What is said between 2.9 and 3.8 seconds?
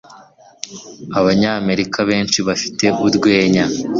urwenya.